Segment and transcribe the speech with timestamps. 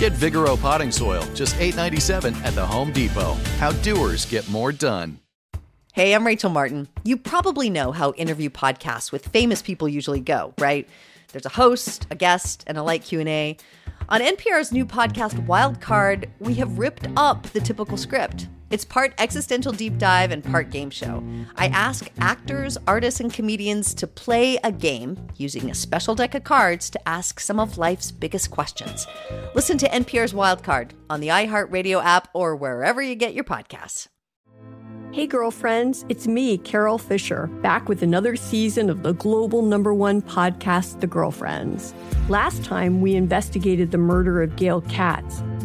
[0.00, 3.34] Get Vigoro potting soil, just $8.97 at the Home Depot.
[3.58, 5.20] How doers get more done.
[5.92, 6.88] Hey, I'm Rachel Martin.
[7.04, 10.88] You probably know how interview podcasts with famous people usually go, right?
[11.32, 13.58] There's a host, a guest, and a light Q&A.
[14.08, 18.48] On NPR's new podcast Wildcard, we have ripped up the typical script.
[18.70, 21.24] It's part existential deep dive and part game show.
[21.56, 26.44] I ask actors, artists, and comedians to play a game using a special deck of
[26.44, 29.08] cards to ask some of life's biggest questions.
[29.56, 34.06] Listen to NPR's Wildcard on the iHeartRadio app or wherever you get your podcasts.
[35.12, 40.22] Hey, girlfriends, it's me, Carol Fisher, back with another season of the global number one
[40.22, 41.92] podcast, The Girlfriends.
[42.28, 45.42] Last time, we investigated the murder of Gail Katz.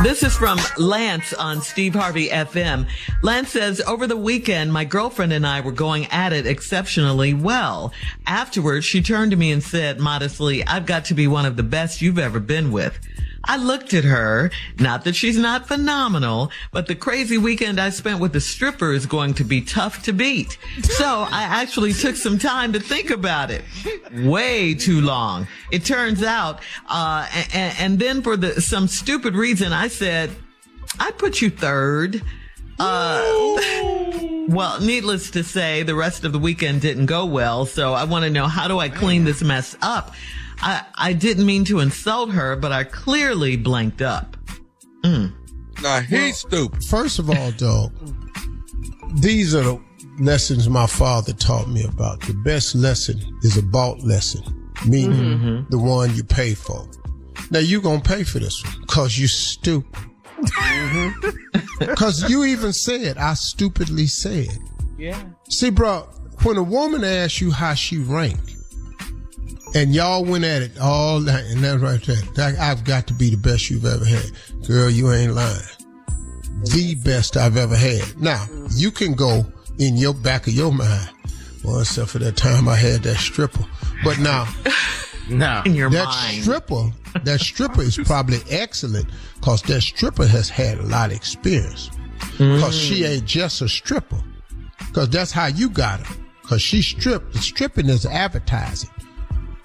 [0.00, 2.88] This is from Lance on Steve Harvey FM.
[3.22, 7.92] Lance says, over the weekend, my girlfriend and I were going at it exceptionally well.
[8.26, 11.62] Afterwards, she turned to me and said modestly, I've got to be one of the
[11.62, 12.98] best you've ever been with.
[13.44, 18.20] I looked at her, not that she's not phenomenal, but the crazy weekend I spent
[18.20, 20.58] with the stripper is going to be tough to beat.
[20.82, 23.62] So I actually took some time to think about it.
[24.12, 25.48] Way too long.
[25.70, 30.30] It turns out, uh, and, and then for the, some stupid reason, I said,
[31.00, 32.22] I put you third.
[32.78, 33.22] Uh,
[34.48, 37.66] well, needless to say, the rest of the weekend didn't go well.
[37.66, 40.14] So I want to know how do I clean this mess up?
[40.62, 44.36] I, I didn't mean to insult her, but I clearly blanked up.
[45.04, 45.32] Mm.
[45.82, 46.84] Now he's well, stupid.
[46.84, 47.92] First of all, dog,
[49.14, 49.80] these are the
[50.20, 52.20] lessons my father taught me about.
[52.20, 54.42] The best lesson is a bought lesson,
[54.86, 55.70] meaning mm-hmm.
[55.70, 56.88] the one you pay for.
[57.50, 59.98] Now you gonna pay for this one because you stupid.
[60.36, 62.26] Because mm-hmm.
[62.32, 64.58] you even said, I stupidly said.
[64.96, 65.20] Yeah.
[65.48, 66.08] See, bro,
[66.42, 68.51] when a woman asks you how she ranked,
[69.74, 72.16] and y'all went at it all night, and that's right there.
[72.34, 74.30] That, I've got to be the best you've ever had.
[74.66, 75.58] Girl, you ain't lying.
[76.64, 78.20] The best I've ever had.
[78.20, 79.44] Now, you can go
[79.78, 81.08] in your back of your mind.
[81.64, 83.64] Well, except for that time I had that stripper.
[84.04, 84.52] But now,
[85.30, 86.42] no, in your that mind.
[86.42, 86.90] stripper,
[87.24, 89.06] that stripper is probably excellent
[89.36, 91.90] because that stripper has had a lot of experience.
[92.32, 92.88] Because mm.
[92.88, 94.20] she ain't just a stripper.
[94.78, 96.16] Because that's how you got her.
[96.42, 97.36] Because she stripped.
[97.36, 98.90] Stripping is advertising.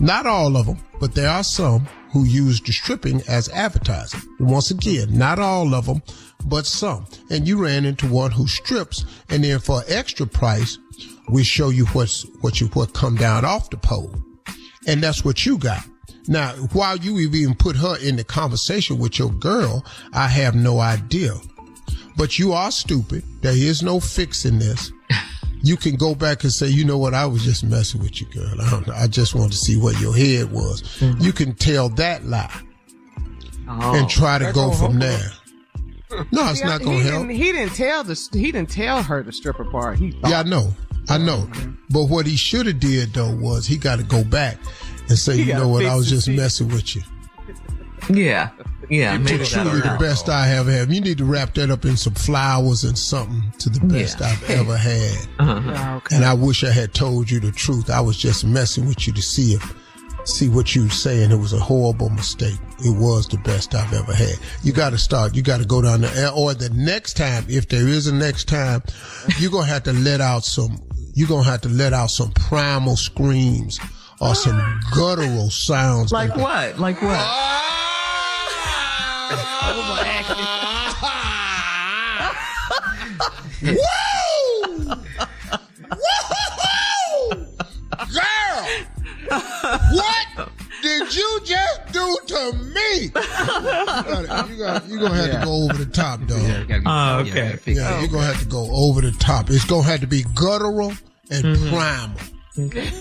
[0.00, 4.20] Not all of them, but there are some who use the stripping as advertising.
[4.40, 6.02] Once again, not all of them,
[6.46, 7.06] but some.
[7.30, 10.78] And you ran into one who strips, and then for extra price,
[11.28, 14.14] we show you what's what you what come down off the pole,
[14.86, 15.84] and that's what you got.
[16.26, 20.80] Now, while you even put her in the conversation with your girl, I have no
[20.80, 21.34] idea.
[22.16, 23.24] But you are stupid.
[23.42, 24.92] There is no fixing this
[25.64, 28.26] you can go back and say, you know what, I was just messing with you,
[28.28, 28.60] girl.
[28.60, 28.88] I don't.
[28.90, 30.82] I just wanted to see what your head was.
[30.98, 31.22] Mm-hmm.
[31.22, 32.52] You can tell that lie
[33.68, 35.30] oh, and try to go from there.
[36.30, 37.28] No, it's not going to help.
[37.28, 39.98] He didn't tell the he didn't tell her the stripper part.
[39.98, 40.74] He yeah, I know,
[41.08, 41.38] I know.
[41.38, 41.72] Mm-hmm.
[41.88, 44.58] But what he should have did though was he got to go back
[45.08, 47.02] and say, he you know what, I was just messing with you.
[48.10, 48.50] Yeah.
[48.90, 50.92] Yeah, maybe truly the best I have had.
[50.92, 54.26] You need to wrap that up in some flowers and something to the best yeah.
[54.26, 55.28] I've ever had.
[55.38, 55.96] Uh-huh.
[55.96, 56.16] Okay.
[56.16, 57.90] And I wish I had told you the truth.
[57.90, 59.74] I was just messing with you to see if
[60.24, 61.30] see what you saying.
[61.30, 62.58] It was a horrible mistake.
[62.80, 64.34] It was the best I've ever had.
[64.62, 65.34] You got to start.
[65.34, 66.30] You got to go down there.
[66.30, 68.82] Or the next time, if there is a next time,
[69.38, 70.80] you're gonna have to let out some.
[71.14, 73.78] You're gonna have to let out some primal screams
[74.20, 76.12] or some guttural sounds.
[76.12, 76.78] Like what?
[76.78, 77.63] Like what?
[92.28, 93.10] To me?
[94.14, 95.40] You got you got you gonna have Yeah.
[95.40, 96.40] to go over the top, dog.
[96.42, 97.30] Yeah, Yeah, gotta get- yeah, okay.
[97.48, 98.00] gotta fix it.
[98.00, 99.50] you're gonna have to go over the top.
[99.50, 100.92] It's gonna have to be guttural
[101.30, 101.74] and Mm-hmm.
[101.74, 102.18] primal.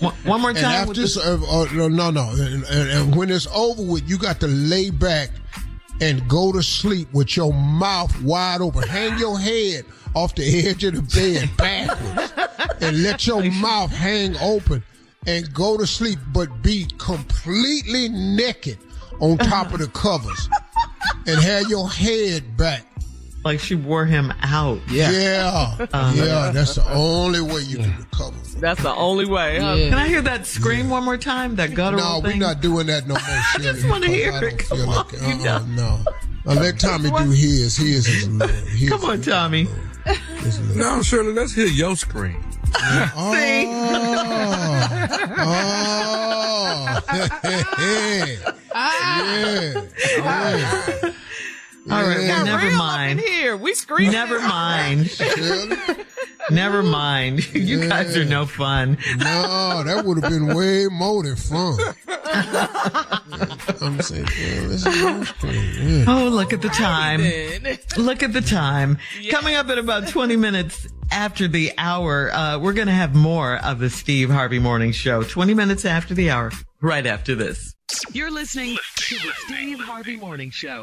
[0.00, 0.88] One, one more And time.
[0.88, 2.30] with after, the- uh, uh, no, no, no.
[2.30, 5.30] And, and, and when it's over with, you got to lay back
[6.00, 8.82] and go to sleep with your mouth wide open.
[8.88, 9.84] Hang your head
[10.14, 12.32] off the edge of the bed backwards
[12.80, 14.82] and let your mouth hang open
[15.26, 18.78] and go to sleep, but be completely naked
[19.20, 20.48] on top of the covers
[21.26, 22.84] and have your head back.
[23.44, 24.80] like she wore him out.
[24.88, 25.10] Yeah.
[25.10, 26.50] Yeah, yeah, uh-huh.
[26.52, 28.32] that's the only way you can recover.
[28.38, 29.58] from That's the only way.
[29.58, 29.76] Huh?
[29.76, 31.56] Can I hear that scream one more time?
[31.56, 32.38] That guttural No, thing?
[32.38, 33.22] we're not doing that no more.
[33.26, 34.58] I just wanna hear I don't it.
[34.68, 35.20] Come feel on, like it.
[35.42, 36.00] you Uh-uh, no.
[36.46, 37.76] Uh, now let Tommy do his.
[37.76, 38.46] His is low.
[38.46, 39.66] His Come on, Tommy.
[40.74, 42.42] No, Shirley, let's hear your scream.
[43.16, 43.34] Oh,
[45.38, 47.00] oh.
[47.84, 48.52] yeah.
[51.90, 53.20] All right, well, never mind.
[53.20, 53.56] Up in here.
[53.56, 54.12] We screaming.
[54.12, 55.10] Never mind.
[56.48, 56.54] Shirley?
[56.60, 57.54] Never mind.
[57.64, 58.98] You guys are no fun.
[59.16, 61.78] No, that would have been way more than fun.
[63.80, 65.32] I'm saying, yeah, this is.
[65.42, 66.04] Yeah.
[66.08, 67.20] Oh, look at the time.
[67.96, 68.98] Look at the time.
[69.30, 73.56] Coming up in about 20 minutes after the hour, uh, we're going to have more
[73.58, 75.22] of the Steve Harvey Morning Show.
[75.22, 76.50] 20 minutes after the hour,
[76.80, 77.74] right after this.
[78.12, 80.82] You're listening to the Steve Harvey Morning Show.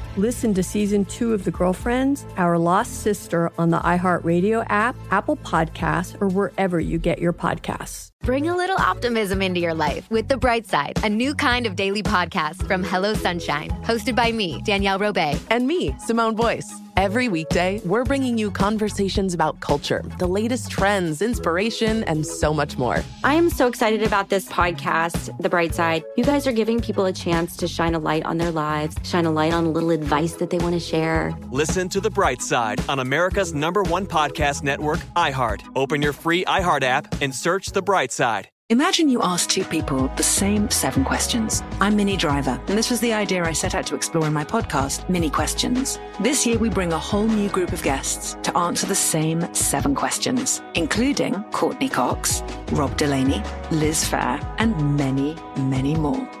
[0.17, 5.37] Listen to season two of The Girlfriends, Our Lost Sister on the iHeartRadio app, Apple
[5.37, 8.09] Podcasts, or wherever you get your podcasts.
[8.21, 11.75] Bring a little optimism into your life with The Bright Side, a new kind of
[11.75, 15.39] daily podcast from Hello Sunshine, hosted by me, Danielle Robay.
[15.49, 16.71] And me, Simone Boyce.
[16.97, 22.77] Every weekday, we're bringing you conversations about culture, the latest trends, inspiration, and so much
[22.77, 23.01] more.
[23.23, 26.03] I am so excited about this podcast, The Bright Side.
[26.17, 29.25] You guys are giving people a chance to shine a light on their lives, shine
[29.25, 31.33] a light on a little advice that they want to share.
[31.51, 35.61] Listen to The Bright Side on America's number one podcast network, iHeart.
[35.75, 38.49] Open your free iHeart app and search The Bright Side.
[38.71, 41.61] Imagine you ask two people the same seven questions.
[41.81, 44.45] I'm Minnie Driver, and this was the idea I set out to explore in my
[44.45, 45.99] podcast, Minnie Questions.
[46.21, 49.93] This year, we bring a whole new group of guests to answer the same seven
[49.93, 56.40] questions, including Courteney Cox, Rob Delaney, Liz Phair, and many, many more.